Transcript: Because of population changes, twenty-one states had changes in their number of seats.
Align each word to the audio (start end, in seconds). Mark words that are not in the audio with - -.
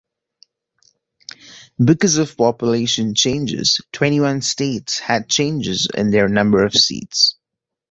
Because 1.77 2.17
of 2.17 2.35
population 2.35 3.13
changes, 3.13 3.81
twenty-one 3.91 4.41
states 4.41 4.97
had 4.97 5.29
changes 5.29 5.87
in 5.95 6.09
their 6.09 6.27
number 6.27 6.65
of 6.65 6.73
seats. 6.73 7.35